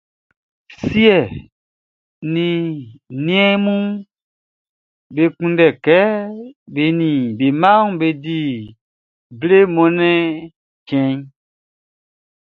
[0.85, 1.17] Siɛ
[2.33, 2.45] ni
[3.25, 3.83] niɛnʼm
[5.13, 5.99] be klo kɛ
[6.73, 8.39] be ni be mmaʼm be di
[9.39, 10.21] blɛ Mɔnnɛn
[10.85, 11.19] chtɛnʼn.